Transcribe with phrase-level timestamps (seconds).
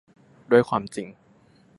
[0.51, 1.07] ด้วยความจริง